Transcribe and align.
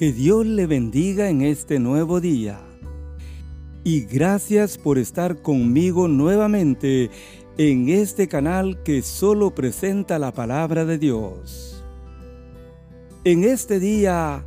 Que 0.00 0.14
Dios 0.14 0.46
le 0.46 0.66
bendiga 0.66 1.28
en 1.28 1.42
este 1.42 1.78
nuevo 1.78 2.22
día. 2.22 2.58
Y 3.84 4.06
gracias 4.06 4.78
por 4.78 4.96
estar 4.96 5.42
conmigo 5.42 6.08
nuevamente 6.08 7.10
en 7.58 7.90
este 7.90 8.26
canal 8.26 8.82
que 8.82 9.02
solo 9.02 9.54
presenta 9.54 10.18
la 10.18 10.32
palabra 10.32 10.86
de 10.86 10.96
Dios. 10.96 11.84
En 13.24 13.44
este 13.44 13.78
día 13.78 14.42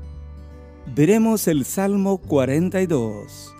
veremos 0.95 1.47
el 1.47 1.65
Salmo 1.65 2.17
42 2.17 3.53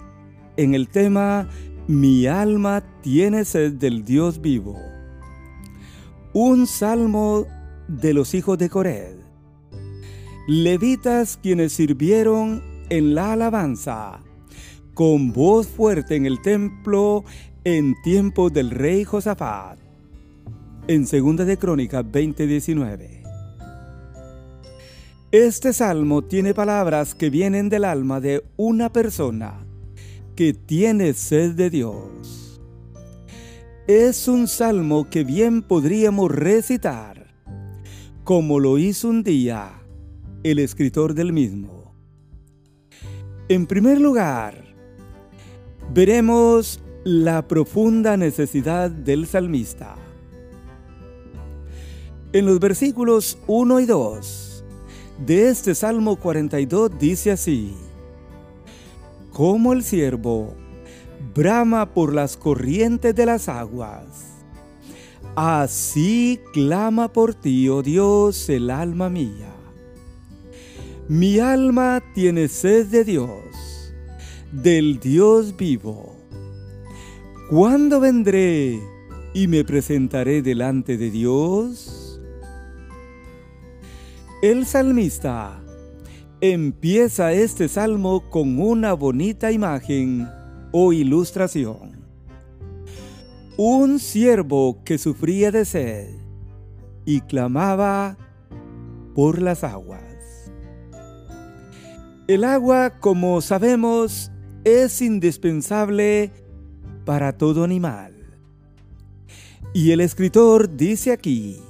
en 0.58 0.74
el 0.74 0.90
tema 0.90 1.48
Mi 1.86 2.26
alma 2.26 2.82
tiene 3.04 3.46
sed 3.46 3.74
del 3.74 4.04
Dios 4.04 4.42
vivo. 4.42 4.80
Un 6.34 6.66
salmo 6.66 7.46
de 7.88 8.16
los 8.16 8.34
hijos 8.34 8.58
de 8.58 8.70
Cored. 8.72 9.23
Levitas 10.46 11.40
quienes 11.42 11.72
sirvieron 11.72 12.62
en 12.90 13.16
la 13.16 13.32
alabanza 13.32 14.20
con 14.94 15.32
voz 15.32 15.70
fuerte 15.70 16.18
en 16.18 16.26
el 16.26 16.42
templo 16.42 17.24
en 17.64 17.96
tiempo 18.04 18.50
del 18.50 18.70
rey 18.70 19.06
Josafat. 19.06 19.80
En 20.90 21.06
2 21.06 21.48
de 21.48 21.58
Crónicas 21.58 22.04
20:19. 22.04 23.24
Este 25.32 25.72
salmo 25.72 26.24
tiene 26.24 26.54
palabras 26.54 27.16
que 27.16 27.30
vienen 27.30 27.70
del 27.70 27.86
alma 27.86 28.20
de 28.20 28.44
una 28.58 28.92
persona 28.92 29.66
que 30.36 30.54
tiene 30.54 31.14
sed 31.14 31.54
de 31.54 31.70
Dios. 31.70 32.62
Es 33.88 34.28
un 34.28 34.50
salmo 34.50 35.10
que 35.10 35.24
bien 35.24 35.62
podríamos 35.62 36.30
recitar, 36.30 37.34
como 38.26 38.60
lo 38.60 38.78
hizo 38.78 39.08
un 39.08 39.24
día 39.24 39.80
el 40.44 40.60
escritor 40.60 41.14
del 41.14 41.32
mismo. 41.32 41.96
En 43.48 43.66
primer 43.66 44.00
lugar, 44.00 44.64
veremos 45.94 46.82
la 47.06 47.48
profunda 47.48 48.18
necesidad 48.18 48.92
del 48.92 49.26
salmista. 49.26 49.96
En 52.34 52.46
los 52.46 52.60
versículos 52.60 53.38
1 53.48 53.80
y 53.80 53.86
2 53.86 54.66
de 55.26 55.50
este 55.50 55.76
Salmo 55.76 56.18
42 56.18 56.92
dice 57.00 57.32
así, 57.32 57.76
Como 59.32 59.72
el 59.72 59.84
siervo 59.84 60.56
brama 61.34 61.94
por 61.94 62.14
las 62.14 62.36
corrientes 62.36 63.16
de 63.16 63.26
las 63.26 63.48
aguas, 63.48 64.08
así 65.36 66.40
clama 66.52 67.14
por 67.14 67.34
ti, 67.34 67.70
oh 67.70 67.82
Dios, 67.82 68.50
el 68.50 68.70
alma 68.70 69.10
mía. 69.10 69.63
Mi 71.10 71.38
alma 71.40 72.02
tiene 72.14 72.48
sed 72.48 72.88
de 72.88 73.04
Dios, 73.04 73.94
del 74.54 75.02
Dios 75.02 75.58
vivo. 75.58 76.16
¿Cuándo 77.50 78.00
vendré 78.00 78.80
y 79.34 79.48
me 79.48 79.66
presentaré 79.66 80.42
delante 80.42 80.98
de 80.98 81.12
Dios? 81.12 82.22
El 84.42 84.66
salmista 84.66 85.62
empieza 86.40 87.34
este 87.34 87.68
salmo 87.68 88.30
con 88.30 88.58
una 88.58 88.94
bonita 88.94 89.52
imagen 89.52 90.30
o 90.72 90.94
ilustración. 90.94 92.08
Un 93.58 94.00
siervo 94.00 94.82
que 94.86 94.98
sufría 94.98 95.52
de 95.52 95.66
sed 95.66 96.16
y 97.04 97.20
clamaba 97.20 98.18
por 99.14 99.42
las 99.42 99.66
aguas. 99.66 100.03
El 102.26 102.46
agua, 102.46 103.02
como 103.02 103.42
sabemos, 103.42 104.32
es 104.64 105.02
indispensable 105.02 106.32
para 107.04 107.38
todo 107.38 107.66
animal. 107.66 108.14
Y 109.74 109.92
el 109.92 110.00
escritor 110.00 110.74
dice 110.74 111.12
aquí 111.12 111.62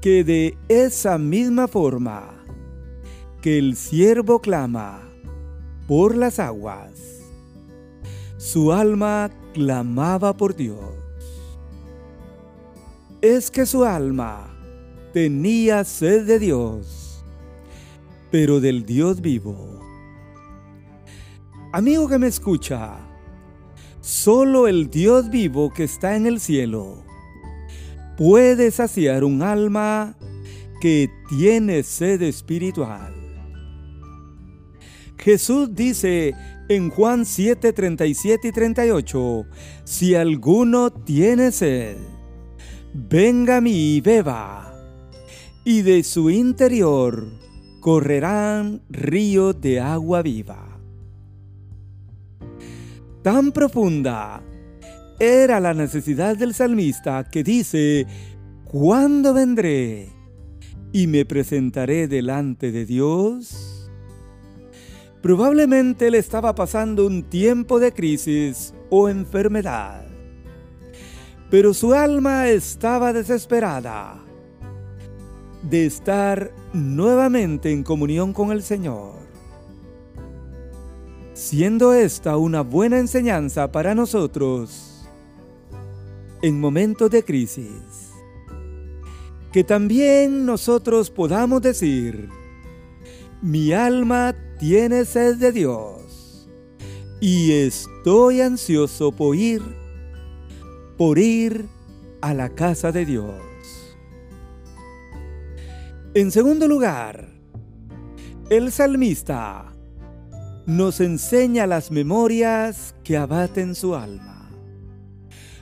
que 0.00 0.24
de 0.24 0.58
esa 0.68 1.18
misma 1.18 1.68
forma 1.68 2.44
que 3.42 3.58
el 3.58 3.76
siervo 3.76 4.40
clama 4.40 5.02
por 5.86 6.16
las 6.16 6.40
aguas, 6.40 7.22
su 8.38 8.72
alma 8.72 9.30
clamaba 9.52 10.36
por 10.36 10.56
Dios. 10.56 10.96
Es 13.20 13.52
que 13.52 13.66
su 13.66 13.84
alma 13.84 14.48
tenía 15.12 15.84
sed 15.84 16.26
de 16.26 16.40
Dios, 16.40 17.03
pero 18.34 18.60
del 18.60 18.84
Dios 18.84 19.20
vivo. 19.20 19.78
Amigo 21.72 22.08
que 22.08 22.18
me 22.18 22.26
escucha, 22.26 22.96
Solo 24.00 24.66
el 24.66 24.90
Dios 24.90 25.30
vivo 25.30 25.72
que 25.72 25.84
está 25.84 26.16
en 26.16 26.26
el 26.26 26.40
cielo 26.40 27.04
puede 28.18 28.72
saciar 28.72 29.22
un 29.22 29.40
alma 29.40 30.16
que 30.80 31.08
tiene 31.28 31.84
sed 31.84 32.22
espiritual. 32.22 33.14
Jesús 35.16 35.72
dice 35.72 36.34
en 36.68 36.90
Juan 36.90 37.26
7, 37.26 37.72
37 37.72 38.48
y 38.48 38.50
38, 38.50 39.46
si 39.84 40.16
alguno 40.16 40.90
tiene 40.90 41.52
sed, 41.52 41.98
venga 42.94 43.58
a 43.58 43.60
mí 43.60 43.94
y 43.94 44.00
beba, 44.00 44.74
y 45.64 45.82
de 45.82 46.02
su 46.02 46.30
interior 46.30 47.43
correrán 47.84 48.80
ríos 48.88 49.60
de 49.60 49.78
agua 49.78 50.22
viva 50.22 50.80
tan 53.22 53.52
profunda 53.52 54.42
era 55.20 55.60
la 55.60 55.74
necesidad 55.74 56.34
del 56.34 56.54
salmista 56.54 57.24
que 57.24 57.44
dice, 57.44 58.06
¿cuándo 58.64 59.34
vendré 59.34 60.08
y 60.94 61.06
me 61.08 61.26
presentaré 61.26 62.08
delante 62.08 62.72
de 62.72 62.86
Dios? 62.86 63.90
Probablemente 65.20 66.06
él 66.06 66.14
estaba 66.14 66.54
pasando 66.54 67.06
un 67.06 67.24
tiempo 67.24 67.80
de 67.80 67.92
crisis 67.92 68.72
o 68.88 69.10
enfermedad, 69.10 70.06
pero 71.50 71.74
su 71.74 71.92
alma 71.92 72.48
estaba 72.48 73.12
desesperada 73.12 74.24
de 75.68 75.86
estar 75.86 76.52
nuevamente 76.72 77.72
en 77.72 77.82
comunión 77.82 78.32
con 78.32 78.52
el 78.52 78.62
Señor 78.62 79.24
siendo 81.34 81.92
esta 81.92 82.36
una 82.36 82.62
buena 82.62 82.98
enseñanza 82.98 83.70
para 83.70 83.94
nosotros 83.94 85.04
en 86.42 86.60
momentos 86.60 87.10
de 87.10 87.24
crisis. 87.24 88.12
Que 89.52 89.64
también 89.64 90.46
nosotros 90.46 91.10
podamos 91.10 91.62
decir, 91.62 92.28
mi 93.42 93.72
alma 93.72 94.34
tiene 94.58 95.04
sed 95.04 95.36
de 95.36 95.52
Dios 95.52 96.48
y 97.20 97.52
estoy 97.52 98.40
ansioso 98.40 99.12
por 99.12 99.36
ir, 99.36 99.62
por 100.96 101.18
ir 101.18 101.66
a 102.20 102.32
la 102.32 102.48
casa 102.48 102.90
de 102.90 103.06
Dios. 103.06 103.53
En 106.16 106.30
segundo 106.30 106.68
lugar, 106.68 107.26
el 108.48 108.70
salmista 108.70 109.74
nos 110.64 111.00
enseña 111.00 111.66
las 111.66 111.90
memorias 111.90 112.94
que 113.02 113.16
abaten 113.16 113.74
su 113.74 113.96
alma. 113.96 114.48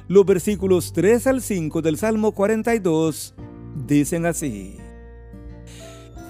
Los 0.09 0.27
versículos 0.27 0.93
3 0.93 1.27
al 1.27 1.41
5 1.41 1.81
del 1.81 1.97
Salmo 1.97 2.33
42 2.33 3.35
dicen 3.87 4.27
así. 4.27 4.77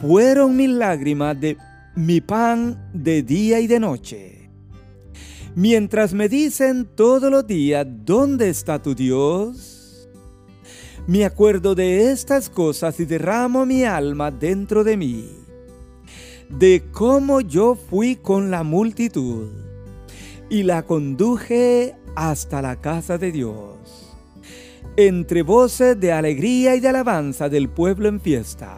Fueron 0.00 0.56
mis 0.56 0.70
lágrimas 0.70 1.40
de 1.40 1.56
mi 1.96 2.20
pan 2.20 2.92
de 2.94 3.24
día 3.24 3.58
y 3.58 3.66
de 3.66 3.80
noche. 3.80 4.50
Mientras 5.56 6.14
me 6.14 6.28
dicen 6.28 6.88
todos 6.94 7.28
los 7.28 7.44
días, 7.44 7.84
¿dónde 7.88 8.50
está 8.50 8.80
tu 8.80 8.94
Dios? 8.94 9.81
Me 11.06 11.24
acuerdo 11.24 11.74
de 11.74 12.12
estas 12.12 12.48
cosas 12.48 13.00
y 13.00 13.04
derramo 13.04 13.66
mi 13.66 13.84
alma 13.84 14.30
dentro 14.30 14.84
de 14.84 14.96
mí 14.96 15.42
de 16.48 16.84
cómo 16.92 17.40
yo 17.40 17.74
fui 17.74 18.16
con 18.16 18.50
la 18.50 18.62
multitud 18.62 19.48
y 20.50 20.62
la 20.62 20.82
conduje 20.82 21.96
hasta 22.14 22.60
la 22.60 22.80
casa 22.80 23.16
de 23.16 23.32
Dios, 23.32 24.14
entre 24.96 25.42
voces 25.42 25.98
de 25.98 26.12
alegría 26.12 26.76
y 26.76 26.80
de 26.80 26.88
alabanza 26.88 27.48
del 27.48 27.68
pueblo 27.68 28.08
en 28.08 28.20
fiesta. 28.20 28.76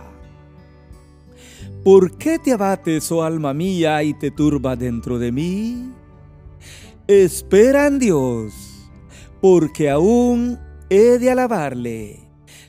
¿Por 1.82 2.16
qué 2.16 2.38
te 2.38 2.52
abates, 2.52 3.10
oh 3.10 3.24
alma 3.24 3.52
mía, 3.52 4.02
y 4.02 4.14
te 4.14 4.30
turba 4.30 4.76
dentro 4.76 5.18
de 5.18 5.32
mí? 5.32 5.92
Espera 7.08 7.88
en 7.88 7.98
Dios, 7.98 8.54
porque 9.40 9.90
aún 9.90 10.58
he 10.96 11.18
de 11.18 11.28
alabarle, 11.28 12.20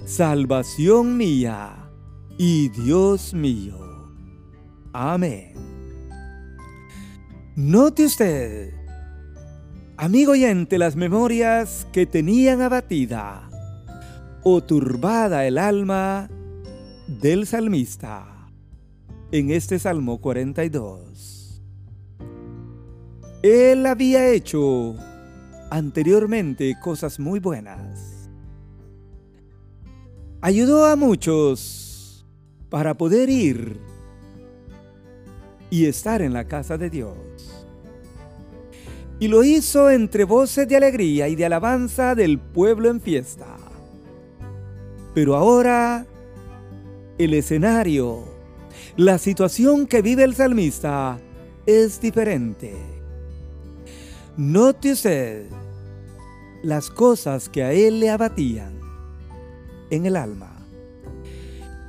salvación 0.04 1.16
mía 1.16 1.92
y 2.40 2.70
Dios 2.70 3.36
mío. 3.36 3.78
Amén. 4.94 5.54
Note 7.56 8.06
usted, 8.06 8.74
amigo 9.96 10.32
oyente, 10.32 10.80
las 10.80 10.96
memorias 10.96 11.86
que 11.94 12.08
tenían 12.08 12.64
abatida 12.64 13.48
o 14.42 14.64
turbada 14.64 15.46
el 15.46 15.60
alma 15.60 16.28
del 17.08 17.46
salmista 17.46 18.50
en 19.32 19.52
este 19.52 19.78
Salmo 19.78 20.20
42. 20.20 21.62
Él 23.44 23.86
había 23.86 24.30
hecho 24.30 24.96
anteriormente 25.70 26.76
cosas 26.82 27.20
muy 27.20 27.40
buenas. 27.40 28.15
Ayudó 30.46 30.86
a 30.86 30.96
muchos 30.96 32.24
para 32.70 32.94
poder 32.94 33.32
ir 33.32 33.80
y 35.72 35.88
estar 35.88 36.22
en 36.22 36.34
la 36.34 36.48
casa 36.48 36.78
de 36.78 36.92
Dios. 36.92 37.18
Y 39.20 39.28
lo 39.28 39.44
hizo 39.44 39.90
entre 39.90 40.24
voces 40.24 40.68
de 40.68 40.76
alegría 40.76 41.28
y 41.30 41.36
de 41.36 41.48
alabanza 41.48 42.14
del 42.14 42.38
pueblo 42.38 42.92
en 42.92 43.02
fiesta. 43.02 43.58
Pero 45.16 45.36
ahora 45.36 46.06
el 47.18 47.34
escenario, 47.34 48.24
la 48.98 49.18
situación 49.18 49.88
que 49.88 50.04
vive 50.04 50.26
el 50.26 50.36
salmista 50.36 51.18
es 51.66 52.00
diferente. 52.00 52.76
Note 54.38 54.92
usted 54.92 55.48
las 56.62 56.92
cosas 56.92 57.50
que 57.50 57.64
a 57.64 57.74
él 57.74 58.00
le 58.00 58.12
abatían 58.12 58.75
en 59.96 60.06
el 60.06 60.16
alma. 60.16 60.52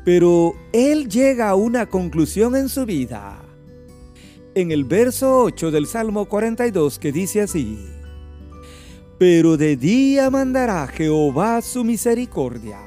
Pero 0.05 0.55
él 0.73 1.09
llega 1.09 1.49
a 1.49 1.55
una 1.55 1.87
conclusión 1.87 2.55
en 2.57 2.69
su 2.69 2.87
vida. 2.87 3.43
En 4.55 4.71
el 4.71 4.85
verso 4.85 5.43
8 5.43 5.71
del 5.71 5.87
Salmo 5.87 6.27
42 6.27 6.99
que 6.99 7.13
dice 7.13 7.43
así, 7.43 7.79
Pero 9.19 9.57
de 9.57 9.77
día 9.77 10.31
mandará 10.31 10.87
Jehová 10.87 11.61
su 11.61 11.85
misericordia, 11.85 12.79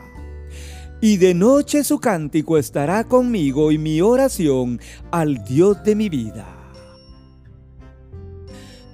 y 1.02 1.18
de 1.18 1.34
noche 1.34 1.84
su 1.84 2.00
cántico 2.00 2.58
estará 2.58 3.04
conmigo 3.04 3.72
y 3.72 3.78
mi 3.78 4.02
oración 4.02 4.80
al 5.12 5.44
Dios 5.44 5.84
de 5.84 5.96
mi 5.96 6.10
vida. 6.10 6.56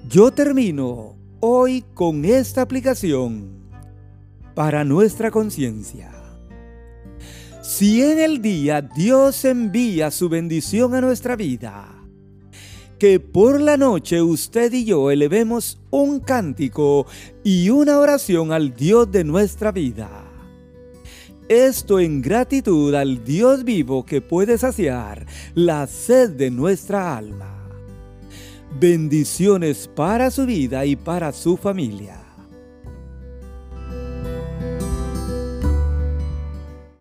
Yo 0.08 0.30
termino 0.30 1.16
hoy 1.40 1.84
con 1.94 2.24
esta 2.24 2.62
aplicación 2.62 3.56
para 4.54 4.84
nuestra 4.84 5.30
conciencia. 5.30 6.15
Si 7.66 8.00
en 8.00 8.20
el 8.20 8.40
día 8.40 8.80
Dios 8.80 9.44
envía 9.44 10.12
su 10.12 10.28
bendición 10.28 10.94
a 10.94 11.00
nuestra 11.00 11.34
vida, 11.34 11.88
que 12.96 13.18
por 13.18 13.60
la 13.60 13.76
noche 13.76 14.22
usted 14.22 14.72
y 14.72 14.84
yo 14.84 15.10
elevemos 15.10 15.80
un 15.90 16.20
cántico 16.20 17.06
y 17.42 17.68
una 17.70 17.98
oración 17.98 18.52
al 18.52 18.76
Dios 18.76 19.10
de 19.10 19.24
nuestra 19.24 19.72
vida. 19.72 20.08
Esto 21.48 21.98
en 21.98 22.22
gratitud 22.22 22.94
al 22.94 23.24
Dios 23.24 23.64
vivo 23.64 24.06
que 24.06 24.20
puede 24.20 24.58
saciar 24.58 25.26
la 25.54 25.88
sed 25.88 26.30
de 26.30 26.50
nuestra 26.52 27.16
alma 27.16 27.56
bendiciones 28.78 29.88
para 29.88 30.30
su 30.30 30.46
vida 30.46 30.84
y 30.84 30.96
para 30.96 31.32
su 31.32 31.56
familia. 31.56 32.25